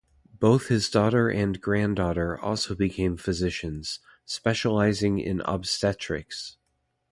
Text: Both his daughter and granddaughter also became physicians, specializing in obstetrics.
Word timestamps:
Both 0.39 0.69
his 0.69 0.89
daughter 0.89 1.29
and 1.29 1.61
granddaughter 1.61 2.35
also 2.39 2.73
became 2.73 3.17
physicians, 3.17 3.99
specializing 4.25 5.19
in 5.19 5.41
obstetrics. 5.41 6.57